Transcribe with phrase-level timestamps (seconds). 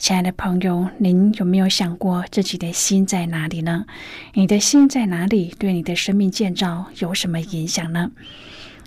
[0.00, 3.84] 亲爱的朋友，您有没有想过自己的心在哪里呢？
[4.32, 8.10] 你的心在哪里，对你的生命建造有什么影响呢？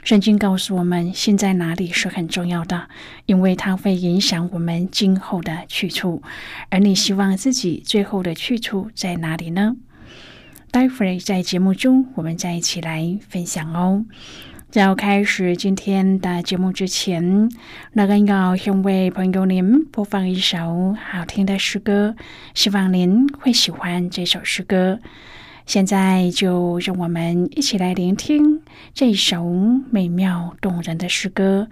[0.03, 2.89] 圣经告诉我们，心在哪里是很重要的，
[3.27, 6.23] 因为它会影响我们今后的去处。
[6.69, 9.75] 而你希望自己最后的去处在哪里呢？
[10.71, 14.03] 待会儿在节目中，我们再一起来分享哦。
[14.73, 17.47] 在要开始今天的节目之前，
[17.91, 22.15] 那个要先为朋友您播放一首好听的诗歌，
[22.55, 24.99] 希望您会喜欢这首诗歌。
[25.67, 28.63] 现在就让我们一起来聆听
[28.95, 29.45] 这首
[29.91, 31.67] 美妙动人的诗歌，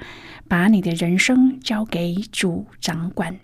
[0.48, 3.40] 把你的人生交给主掌管。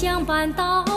[0.00, 0.87] 相伴到。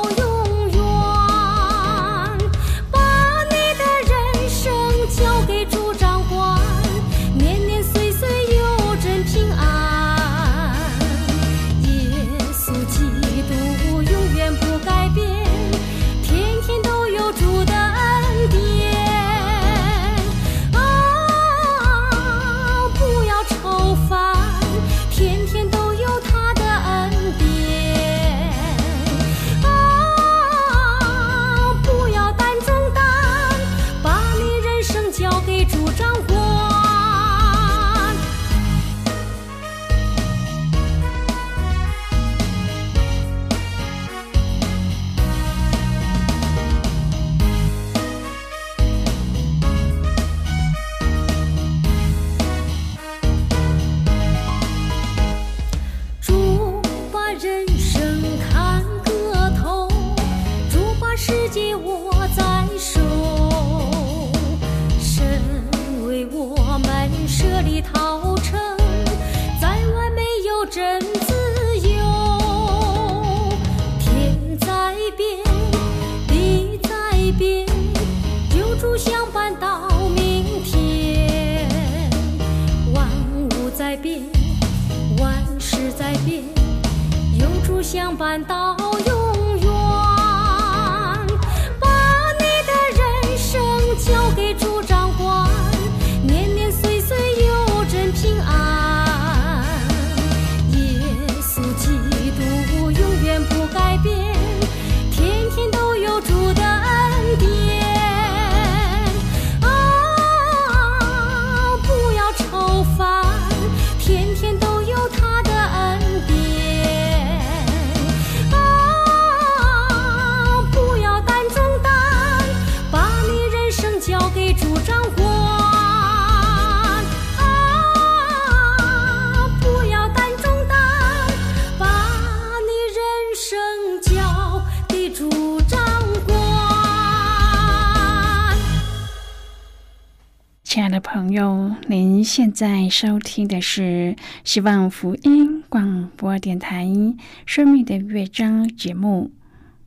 [142.31, 146.85] 现在收听的是希望福音广播电台
[147.45, 149.31] 《生命的乐章》节目。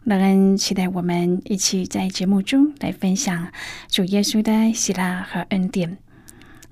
[0.03, 3.51] 乐恩期待我们一起在节目中来分享
[3.89, 5.97] 主耶稣的喜乐和恩典。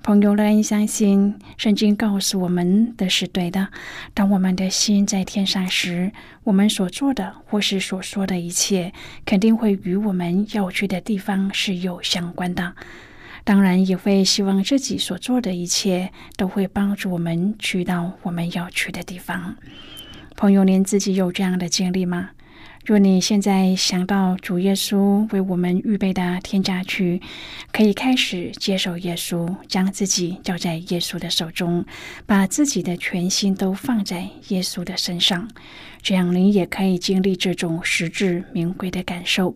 [0.03, 3.69] 朋友，乐恩相信圣经告诉我们的是对的。
[4.13, 6.11] 当我们的心在天上时，
[6.43, 8.93] 我们所做的或是所说的一切，
[9.25, 12.75] 肯定会与我们要去的地方是有相关的。
[13.43, 19.55] 当然，也会希望自己所做的一切都会帮助我们去到我们要去的地方。
[20.35, 22.29] 朋友，您自己有这样的经历吗？
[22.85, 27.21] 若你现在想到主耶稣为我们预备的天家去，
[27.71, 31.85] 可以开始接受耶稣，将自己交在耶稣的手中，
[32.25, 35.49] 把自己的全心都放在耶稣的身上，
[36.01, 39.55] 这样您也可以经历这种实至名归的感受。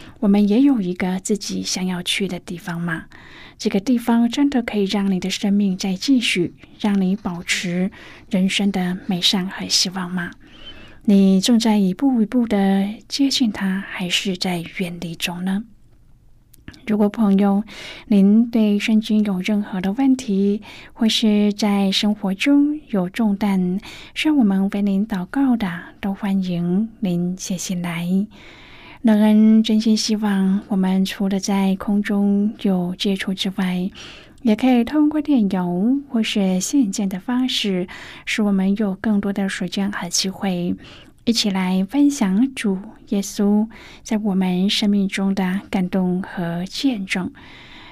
[0.21, 3.05] 我们也有一个自己想要去的地方吗？
[3.57, 7.89] 这个地方真的可以让你的生命再继续，让你保持
[8.29, 10.29] 人生的美善和希望吗？
[11.05, 15.63] 你正在一步一步的接近他，还是在远离中呢？
[16.85, 17.63] 如果朋友
[18.07, 20.61] 您对圣经有任何的问题，
[20.93, 23.79] 或是在生活中有重担，
[24.13, 25.67] 需要我们为您祷告的，
[25.99, 28.07] 都欢迎您写信来。
[29.03, 33.89] 乐恩真心希望，我们除了在空中有接触之外，
[34.43, 37.87] 也可以通过电邮或是信件的方式，
[38.27, 40.75] 使我们有更多的时间和机会，
[41.25, 42.77] 一起来分享主
[43.09, 43.67] 耶稣
[44.03, 47.31] 在我们生命中的感动和见证。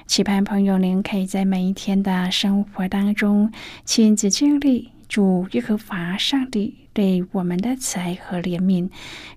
[0.06, 3.50] 期盼朋友您可以在每一天的生活当中
[3.84, 8.90] 亲自经历主耶和华上帝对我们的慈爱和怜悯，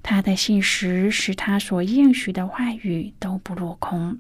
[0.04, 4.20] 他的信实使他所应许的话语都不落空。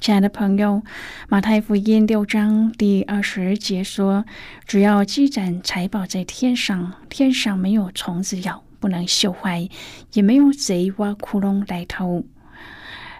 [0.00, 0.82] 亲爱的朋友，
[1.28, 4.24] 《马太福音》六章第二十节说
[4.66, 9.68] ：“只要积攒财宝在天上，天上没有虫子咬，不能锈坏，
[10.14, 12.24] 也没有贼挖窟窿来偷。”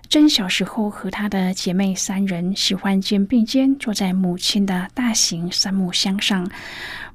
[0.09, 6.51] 珍小时候和她的姐妹三人喜欢肩并肩坐在母亲的大型杉木箱上，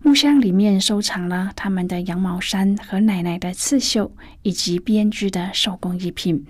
[0.03, 4.11] 木箱里面收藏了他们的羊毛衫和奶奶的刺绣
[4.43, 6.45] 以及编织的手工艺品。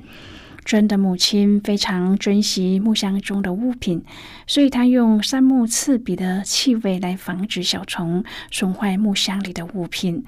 [0.66, 4.04] 真的母亲非常珍惜木箱中的物品，
[4.46, 10.26] 所以她用杉木刺鼻的气味来防止小虫损坏木箱里的物品。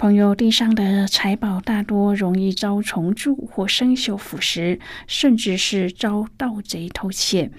[0.00, 7.50] 朋友地上的财宝大多容易遭虫蛀或生锈腐蚀，甚至是遭盗贼偷窃。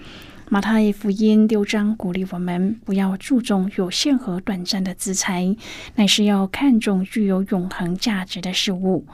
[0.48, 5.54] 马太福音六章鼓励我们不要注重有限和短暂的资财，
[5.94, 9.06] 乃是要看重具有永恒价值的事物。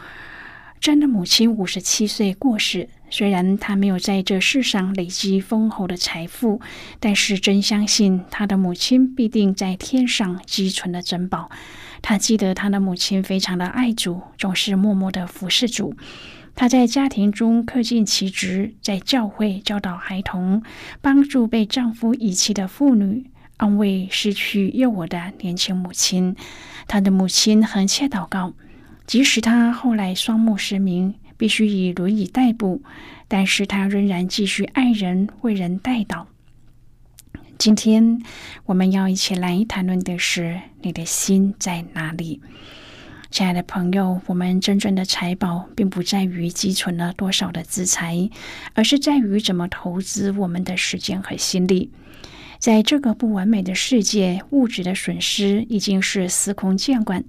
[0.81, 6.63] 真的母亲五十七岁过世，虽然她没有在这世上累积丰厚的财富，
[6.99, 11.51] 但是真相信她的母亲必定在天上积存了珍宝。
[12.03, 15.95] 她记得她的母亲非常的爱主，总是默默的服侍主。
[16.55, 20.63] 她在家庭中恪尽其职，在教会教导孩童，
[21.01, 26.35] 帮助被丈夫遗弃的妇女，安慰失去幼我的年轻母亲。
[26.87, 28.55] 她的母亲横切祷告。
[29.07, 32.83] 即使他后来双目失明，必须以轮椅代步，
[33.27, 36.27] 但是他仍然继续爱人、为人代祷。
[37.59, 38.23] 今天
[38.67, 42.41] 我们要一起来谈论的是：你的心在哪里，
[43.33, 44.21] 亲爱的朋友？
[44.27, 48.31] 我们真正的财宝，并不在于积存了多少的资财，
[48.75, 51.91] 而是在于怎么投资我们的时间和心力。
[52.61, 57.25] 在这个不完美的世界，物质的损失已经是司空见惯，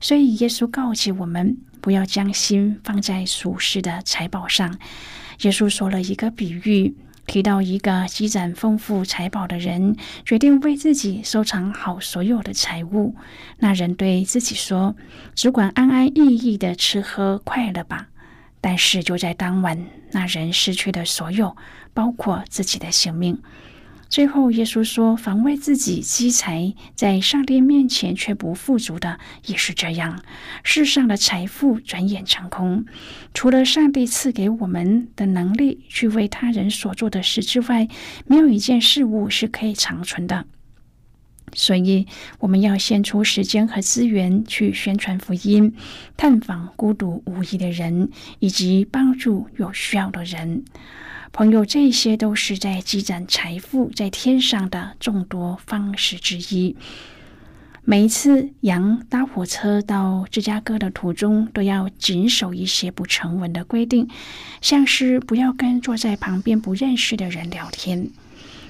[0.00, 4.78] 所以耶稣告诫我们不要将心放在俗世的财宝上。
[5.40, 6.94] 耶稣说了一个比喻，
[7.26, 13.14] 提到一个积攒丰富财宝的人，决定为自己收藏好所有的财物。
[13.58, 14.96] 那人对自己说
[15.34, 18.08] ：“只管安安逸逸的吃喝快乐吧。”
[18.60, 21.56] 但是就在当晚，那人失去了所有，
[21.94, 23.40] 包括自己的性命。
[24.12, 30.22] 最后，耶稣说：“防卫自己积财，在上帝面前却不富足的，也是这样。
[30.62, 32.84] 世上的财富转眼成空，
[33.32, 37.88] 除了上帝赐给我们的能力去为他人所做的事之外，
[38.26, 40.44] 没有一件事物是可以长存的。
[41.54, 42.06] 所以，
[42.40, 45.74] 我们要献出时间和资源去宣传福音，
[46.18, 50.66] 探访孤独无依的人，以及帮助有需要的人。”
[51.32, 56.76] 朋友，这些都是在积攒财富在天上的众多方式之一。
[57.84, 64.10] 每一次羊搭火车到芝加哥的途中，都要谨守一些不成文的规定，
[64.60, 68.10] 像是不要跟坐在旁边不认识的人聊天。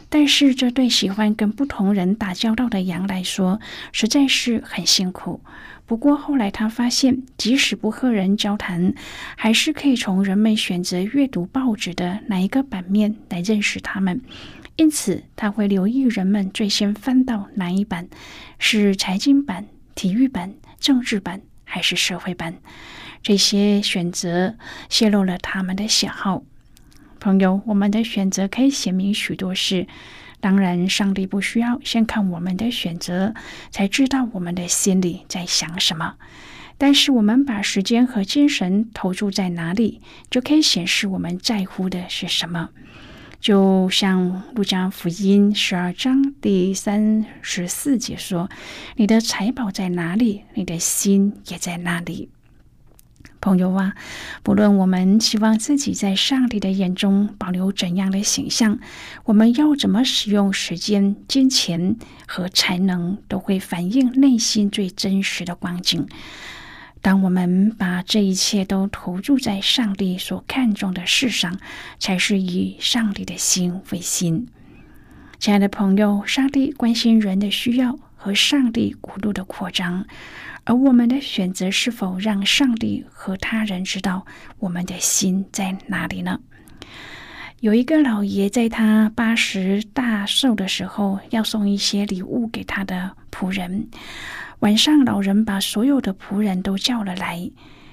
[0.08, 3.58] 但是，这对喜欢跟不同人打交道的羊来说，
[3.90, 5.40] 实在是很辛苦。
[5.84, 8.94] 不过后来他发现，即使不和人交谈，
[9.36, 14.20] 还是可以从人们选择阅读报纸的哪一个版面来认识他们。
[14.76, 18.08] 因此，他会留意人们最先翻到哪一版，
[18.58, 22.54] 是财经版、体育版、政治版还是社会版。
[23.22, 24.56] 这些选择
[24.88, 26.42] 泄露了他们的喜好。
[27.20, 29.86] 朋友，我们的选择可以显明许多事。
[30.42, 33.32] 当然，上帝不需要先看我们的选择，
[33.70, 36.16] 才知道我们的心里在想什么。
[36.76, 42.70] 但是，我们把时间和精神投注在哪里，就可以显示我们在乎的是什么。
[43.40, 48.50] 就像路加福音十二章第三十四节说
[48.98, 52.30] ：“你的财宝在哪里，你的心也在那里。”
[53.42, 53.94] 朋友啊，
[54.44, 58.78] 不论我们希望自己在上帝的眼中保留怎样的形象，
[59.24, 61.96] 我们要怎么使用时间、金钱
[62.28, 66.06] 和才能，都会反映内心最真实的光景。
[67.00, 71.58] 当我们把这一切都投注在上帝所看重的事上，
[71.98, 74.46] 才是以上帝的心为心。
[75.40, 80.06] 亲爱的朋友，上帝关心人的需要和上帝国度的扩张。
[80.64, 84.24] 而我们的选择是否让上帝和他人知道
[84.58, 86.40] 我们的心在哪里呢？
[87.60, 93.88] 有一个老爷在他八十大寿的时候，要送一些礼物给他的仆人。
[94.60, 97.50] 晚上，老人把所有的仆人都叫了来，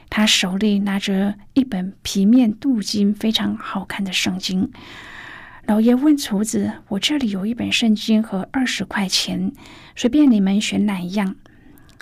[0.09, 4.71] 他手里拿着一本皮面镀金、非常好看的圣经。
[5.65, 9.51] 老爷问厨子：“我这里有一本圣经和二十块钱，
[9.95, 11.35] 随便你们选哪一样。”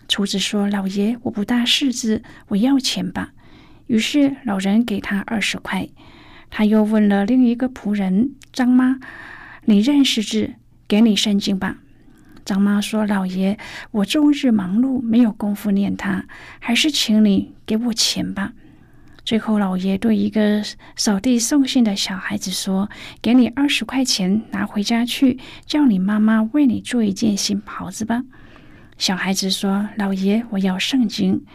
[0.07, 3.31] 厨子说：“老爷，我不大识字，我要钱吧。”
[3.87, 5.87] 于是老人给他二十块。
[6.49, 8.99] 他又问了另一个仆人张妈
[9.65, 10.53] ：“你认识字？
[10.87, 11.79] 给你圣经吧。”
[12.45, 13.59] 张妈说：“老爷，
[13.91, 16.25] 我终日忙碌，没有功夫念它，
[16.59, 18.53] 还是请你给我钱吧。”
[19.25, 20.63] 最后，老爷对一个
[20.95, 22.89] 扫地送信的小孩子说
[23.21, 28.23] ：“给你二十块钱，拿回家去，叫你妈妈为你做一件新袍子吧。”
[28.97, 31.45] 小孩子说：“老爷，我要圣经。”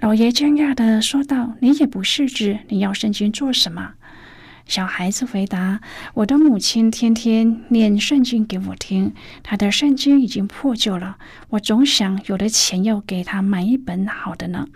[0.00, 3.94] 老爷惊讶的说道：“你也不识字，你要圣经做什么？”
[4.66, 5.80] 小孩子回答
[6.14, 11.16] ：“我的母亲天天念圣经给我听，她的圣经已经破旧了，
[11.50, 14.66] 我总想有了钱要给她买一本好的呢。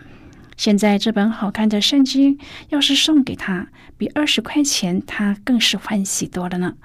[0.57, 2.37] 现在这本好看的圣经
[2.69, 3.67] 要是送给她，
[3.97, 6.75] 比二十块钱她更是欢喜多了呢。”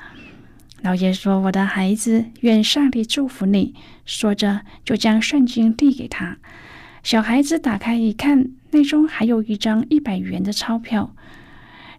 [0.84, 3.72] 老爷说：“我的孩子，愿上帝祝福你。”
[4.04, 6.36] 说着，就将圣经递给他。
[7.02, 11.16] 小孩子打开一看，内中还有一张一百元的钞票。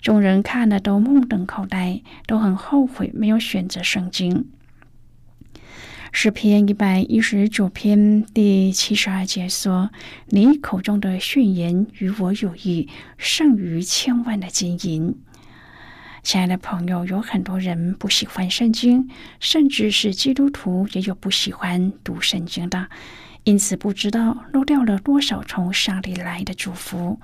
[0.04, 4.46] 众人看了都目瞪口呆，都很后悔没有选择圣经。
[6.12, 9.90] 诗篇一百一十九篇第七十二节说
[10.30, 12.88] ：“你口中的训言与我有益，
[13.18, 15.16] 胜于千万的金银。”
[16.26, 19.08] 亲爱的朋友，有很多人不喜欢圣经，
[19.40, 22.88] 甚至是基督徒也有不喜欢读圣经的，
[23.44, 27.20] 因此不知道漏掉了多少从上帝来的祝福。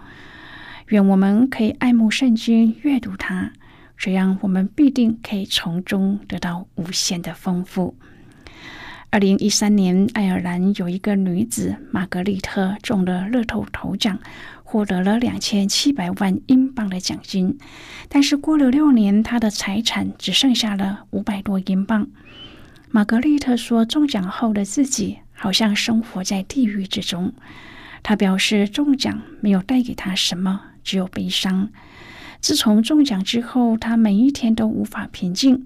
[0.90, 3.52] 愿我们可以爱慕圣经，阅读它，
[3.98, 7.98] 这样我们必定可以从中得到无限的丰富。
[9.10, 14.20] 二零一三年，爱尔兰有一个女子玛格丽特中了乐透头奖。
[14.72, 17.58] 获得了两千七百万英镑的奖金，
[18.08, 22.08] 但是过了六年，他的财产只剩下了五百多英镑。
[22.90, 27.34] 玛格丽特说，中奖后的自己好像生活在地狱之中。
[28.02, 31.68] 他表示，中奖没有带给他什么，只有悲伤。
[32.40, 35.66] 自从中奖之后，他每一天都无法平静。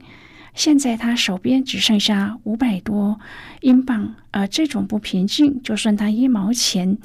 [0.55, 3.19] 现在他手边只剩下五百多
[3.59, 6.97] 英镑，而这种不平静，就算他一毛钱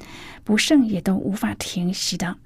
[0.50, 2.36] 不剩，也都无法停息的。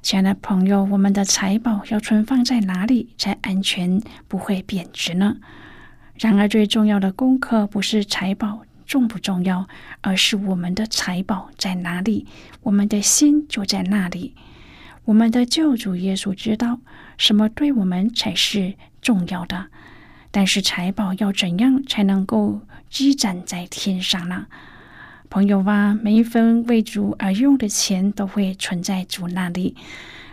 [0.00, 5.36] 亲爱的朋友，我们的财宝要存放在哪里才安全，不会贬值呢？
[6.14, 9.68] 然而，最重要的功课不是财宝重不重要，
[10.00, 12.26] 而是我们的财宝在哪里，
[12.62, 14.34] 我们的心就在那里。
[15.04, 16.80] 我们的救主耶稣知道
[17.18, 19.66] 什么对我们才是重要的，
[20.30, 24.46] 但是财宝要怎样才能够积攒在天上呢？
[25.32, 29.74] 朋友啊，每一分为主而用的钱都会存在主那里。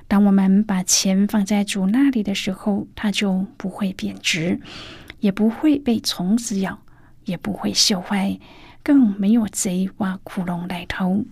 [0.10, 4.60] 当我们把钱放在主那里的时候，它就不会贬值，
[5.22, 6.80] 也不会被虫子咬，
[7.24, 8.38] 也不会锈坏，
[8.84, 11.24] 更没有贼挖窟窿来偷。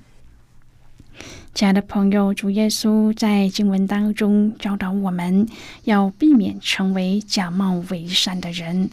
[1.54, 5.46] 亲爱的朋友，主耶稣在经文当中教导我们
[5.84, 8.90] 要避免成为假冒伪善的人。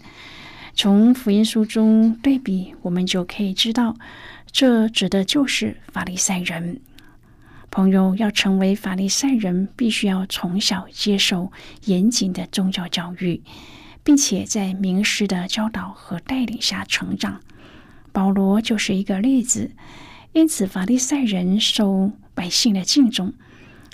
[0.77, 3.95] 从福音书中对比，我们就可以知道。
[4.55, 6.81] 这指的就是法利赛人。
[7.73, 11.51] 朋友要成为法利赛人，必须要从小接受
[11.87, 13.43] 严谨的宗教教育，
[14.05, 17.41] 并且在名师的教导和带领下成长。
[18.13, 19.73] 保罗就是一个例子。
[20.31, 23.35] 因此，法利赛人受百姓的敬重，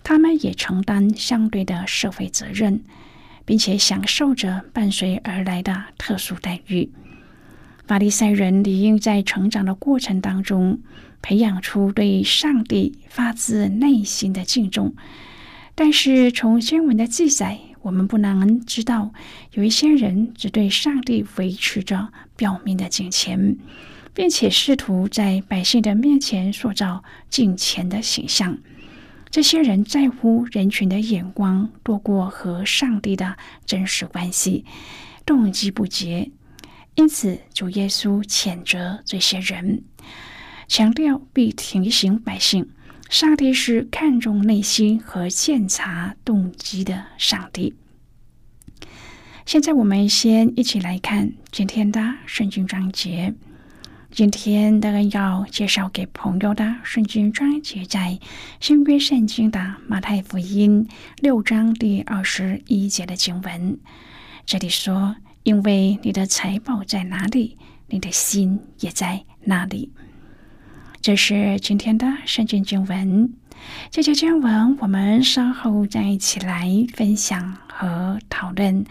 [0.04, 2.84] 他们也承担相对的社会责任，
[3.46, 6.90] 并且享受着伴随而来的特殊待遇。
[7.90, 10.78] 法利赛人理应在成长的过程当中
[11.22, 14.94] 培养出对上帝发自内心的敬重，
[15.74, 19.12] 但是从经文的记载，我们不难知道，
[19.54, 23.56] 有一些人只对上帝维持着表面的敬虔，
[24.14, 28.58] 并且试图在百姓的面前塑造敬虔的形象。
[29.30, 34.64] 这些人在乎人群的眼光多过和上帝的真实关系，
[35.26, 36.30] 动机不洁。
[37.00, 39.84] 因此，主耶稣谴责这些人，
[40.68, 42.68] 强调并提醒百姓：
[43.08, 47.74] 上帝是看重内心和检查动机的上帝。
[49.46, 53.32] 现在，我们先一起来看今天的圣经章节。
[54.10, 58.18] 今天的要介绍给朋友的圣经章节，在
[58.60, 60.86] 新约圣经的马太福音
[61.16, 63.78] 六章第二十一节的经文。
[64.44, 65.16] 这里说。
[65.42, 67.56] 因为你的财宝在哪里，
[67.88, 69.92] 你的心也在哪里。
[71.00, 73.32] 这是今天的圣经经文。
[73.90, 78.84] 这节经文我们稍后再一起来分享和讨论。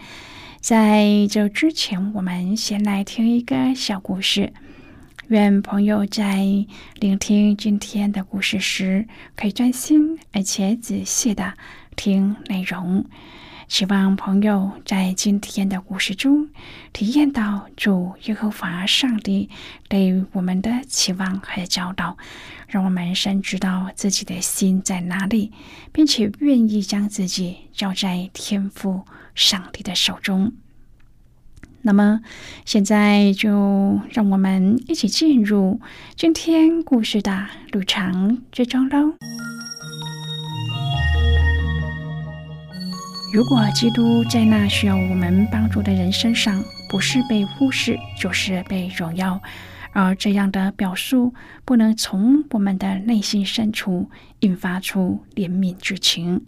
[0.60, 4.52] 在这之前，我们先来听一个小故事。
[5.28, 6.44] 愿朋友在
[6.96, 11.54] 聆听今天的故事时，可以专心而且仔细的
[11.94, 13.04] 听内容。
[13.70, 16.48] 希望朋友在今天的故事中
[16.92, 19.48] 体验到主耶和华上帝
[19.88, 22.18] 对我们的期望和教导，
[22.66, 25.52] 让我们深知道自己的心在哪里，
[25.92, 29.02] 并且愿意将自己交在天父
[29.36, 30.52] 上帝的手中。
[31.82, 32.22] 那么，
[32.64, 35.80] 现在就让我们一起进入
[36.16, 39.14] 今天故事的旅程之中喽。
[43.32, 49.40] 如果基督在那需要我们帮助的人身上不是被忽视，就是被荣耀，
[49.92, 51.32] 而这样的表述
[51.64, 56.44] 不能从我们的内心深处引发出怜悯之情，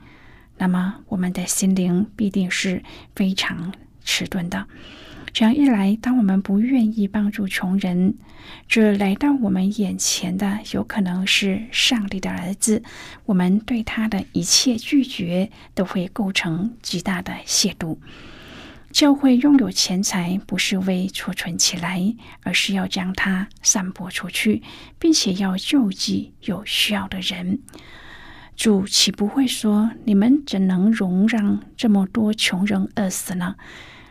[0.59, 2.83] 那么我们的心灵必定是
[3.15, 3.73] 非常
[4.05, 4.67] 迟钝的。
[5.33, 8.15] 这样一来，当我们不愿意帮助穷人，
[8.69, 12.83] 这来到我们眼前的有可能是上帝的儿子，
[13.25, 17.97] 我们对他的一切拒绝都会构成极大的亵渎。
[18.91, 24.63] 教会拥有钱财，不是为储存起来，而是要将它散播出去，
[24.99, 27.59] 并且要救济有需要的人。
[28.55, 33.57] 主岂不会说：“你们怎能容让这么多穷人饿死呢？”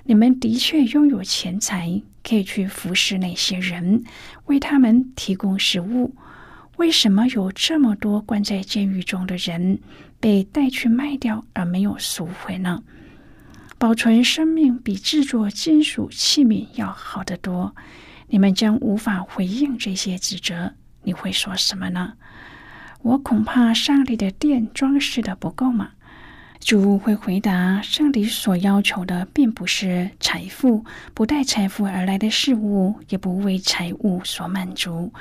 [0.04, 4.04] 你们的确拥有钱财，可以去服侍那些人，
[4.46, 6.16] 为他们提供食物。
[6.78, 9.80] 为什么有这么多关在监狱中的人
[10.20, 12.84] 被带去卖掉而没有赎回呢？
[13.78, 17.76] 保存生命比制作金属器皿要好得多。
[18.28, 22.14] 你们将无法回应这些指责，你会说什么呢？
[23.02, 25.92] 我恐怕上帝的殿装饰的不够吗？
[26.62, 35.12] 主会回答：上帝所要求的，并不是财富，不带财富而来的事物，也不为财物所满足。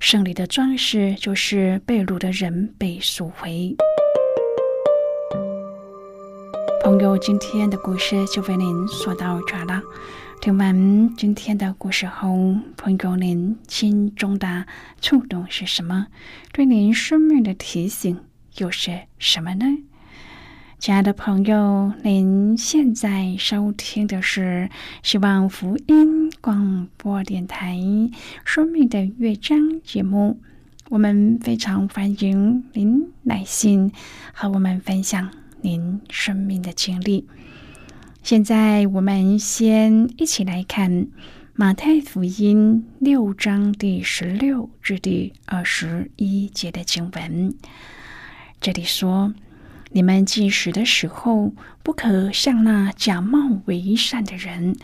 [0.00, 3.76] 胜利的装饰，就是被掳的人被赎回。
[6.82, 9.82] 朋友，今天的故事就为您说到这了。
[10.40, 14.64] 听完今天的故事后，朋友您心中的
[15.00, 16.06] 触动是什么？
[16.52, 18.20] 对您生命的提醒
[18.56, 19.66] 又是什么呢？
[20.78, 24.68] 亲爱的朋友，您现在收听的是
[25.02, 27.76] 希望福音广播电台
[28.44, 30.38] 《生命的乐章》节目。
[30.90, 33.92] 我们非常欢迎您来信
[34.34, 35.30] 和我们分享
[35.62, 37.26] 您生命的经历。
[38.22, 41.06] 现在，我们先一起来看
[41.54, 47.54] 马太福音六章第十六至第二十一节的经文。
[48.60, 49.32] 这里说。
[49.94, 51.54] 你们进食的时候，
[51.84, 54.76] 不可像那假冒为善的人，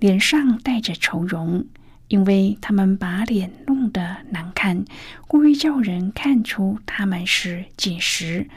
[0.00, 1.66] 脸上带着愁容，
[2.08, 4.84] 因为他们把脸弄得难看，
[5.28, 8.48] 故意叫人看出他们是进食。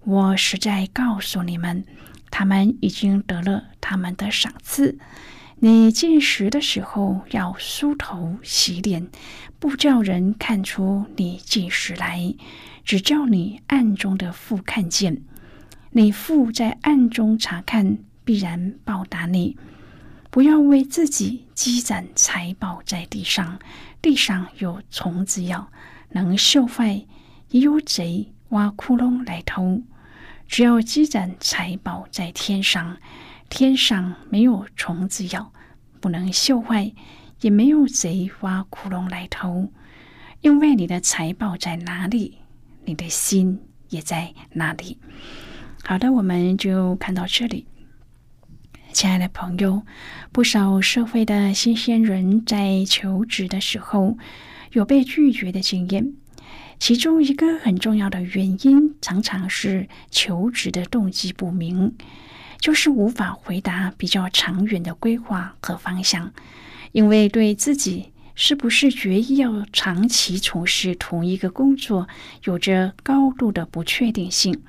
[0.00, 1.84] 我实在告诉你们，
[2.32, 4.98] 他们已经得了他们的赏赐。
[5.60, 9.06] 你进食的时候，要梳头洗脸，
[9.60, 12.34] 不叫人看出你进食来，
[12.84, 15.22] 只叫你暗中的父看见。
[15.96, 19.56] 你父在暗中查看，必然报答你。
[20.28, 23.60] 不要为自己积攒财宝在地上，
[24.02, 25.70] 地上有虫子咬，
[26.10, 27.06] 能锈坏；
[27.50, 29.82] 也有贼挖窟窿来偷。
[30.48, 32.96] 只要积攒财宝在天上，
[33.48, 35.52] 天上没有虫子咬，
[36.00, 36.92] 不能锈坏，
[37.40, 39.70] 也没有贼挖窟窿来偷。
[40.40, 42.38] 因为你的财宝在哪里，
[42.84, 44.98] 你的心也在哪里。
[45.86, 47.66] 好的，我们就看到这里。
[48.94, 49.82] 亲爱的朋友，
[50.32, 54.16] 不少社会的新鲜人在求职的时候
[54.72, 56.14] 有被拒绝的经验，
[56.78, 61.94] 其中一个很重要的原因，常常是求职的动机不明，
[62.58, 66.32] 就是无法回答比较长远的规划和方向，
[66.92, 72.08] 因为对自己是不是决意要长期从事同一个工作，
[72.44, 74.62] 有着高度的不确定性，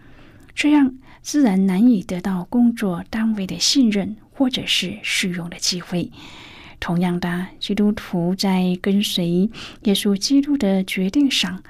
[0.54, 0.94] 这样。
[1.26, 6.12] 自然难以得到工作单位的信任，或者是试用的机会。
[6.80, 9.50] 同样的，基督徒在跟随
[9.86, 11.64] 耶稣基督的决定上，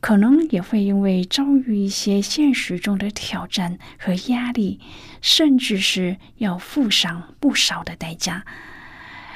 [0.00, 4.80] 可能也会因为遭遇一些现实中的挑战和压力，
[5.22, 8.44] 甚至是要付上不少的代价。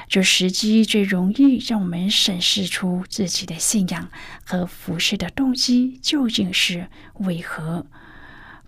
[0.07, 4.11] 这时机最容易让我们审视出自己的信仰
[4.43, 7.87] 和服侍的动机究竟是为何。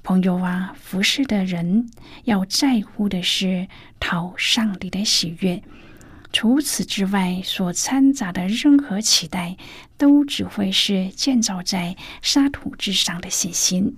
[0.08, 1.90] 朋友啊，服侍的人
[2.24, 3.68] 要在乎的是
[4.00, 5.62] 讨上帝的喜悦。
[6.32, 9.58] 除此之外，所掺杂的任何期待，
[9.98, 13.98] 都只会是建造在沙土之上的信心。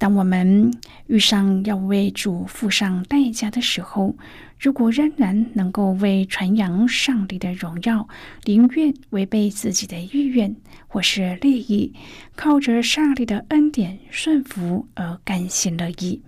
[0.00, 0.72] 当我们
[1.08, 4.16] 遇上要为主付上代价的时候，
[4.58, 8.08] 如果仍然能够为传扬上帝的荣耀，
[8.44, 10.56] 宁愿违背自己的意愿
[10.88, 11.92] 或是利益，
[12.34, 16.22] 靠着上帝的恩典顺服而甘心乐意，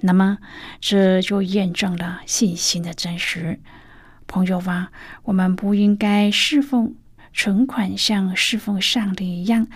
[0.00, 0.38] 那么
[0.80, 3.60] 这就验证了信心的真实。
[4.26, 4.90] 朋友啊，
[5.24, 6.94] 我们不应该侍奉
[7.34, 9.66] 存款像侍奉上帝一样。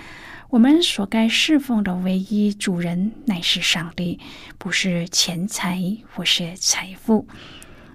[0.55, 4.21] 我们所该侍奉的唯一主人乃是上帝，
[4.57, 7.27] 不是钱财或是财富。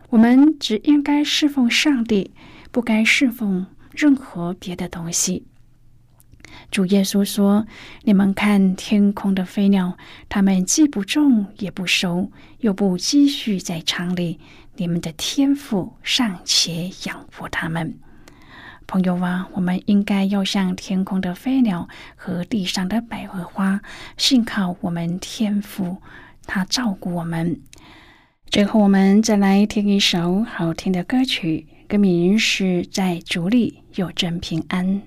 [0.10, 2.32] 我们只应该侍奉上帝，
[2.70, 5.46] 不该侍奉任何别的东西。
[6.70, 7.66] 主耶稣说
[8.04, 14.38] ：“你们看天空的飞鸟，它们既不种也不收，又不积蓄在仓里，
[14.76, 17.98] 你们的天赋尚且养活它们。”
[18.90, 23.80] 朋友啊，我们应该要像天空的飞鸟和地上的百合花，
[24.18, 25.98] 信靠我们天父，
[26.48, 27.62] 他照顾我们。
[28.48, 34.40] 最后，我们再来听一首好听的歌曲，歌名是在竹里有真。
[34.40, 35.04] 平安。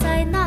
[0.00, 0.39] 在那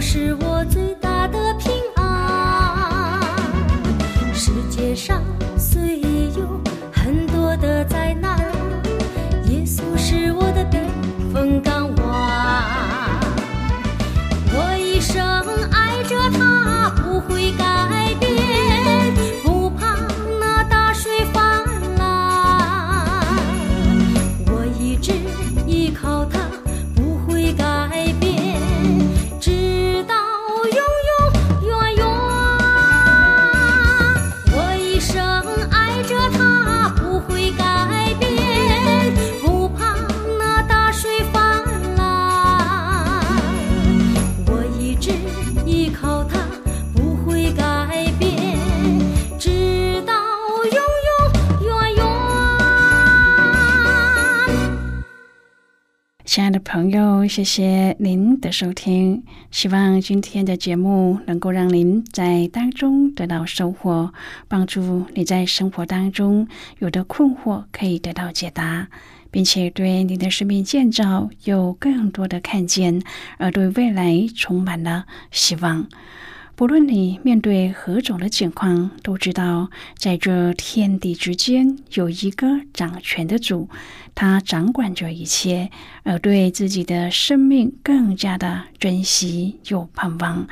[0.00, 0.94] 是我最
[56.30, 59.24] 亲爱的朋友，谢谢您的收听。
[59.50, 64.14] 希望今天的节目能够让您在当中得到收获，
[64.46, 66.46] 帮助你在生活当中
[66.78, 68.86] 有的困惑可以得到解答，
[69.32, 73.02] 并且对你的生命建造有更多的看见，
[73.38, 75.88] 而对未来充满了希望。
[76.60, 83.70] 不论你面对何种的境况，都知道在这天地之间有一个掌权的主，
[84.14, 85.70] 他掌管着一切，
[86.02, 90.46] 而对自己的生命更加的珍惜又盼望。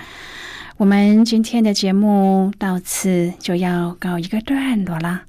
[0.78, 5.24] 我们今天的节目到此就要告一个段落了，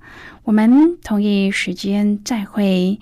[0.45, 3.01] 我们同一时间再会。